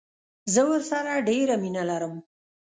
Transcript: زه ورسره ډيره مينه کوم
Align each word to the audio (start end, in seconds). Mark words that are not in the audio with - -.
زه 0.53 0.61
ورسره 0.69 1.13
ډيره 1.29 1.55
مينه 1.63 1.83
کوم 2.01 2.13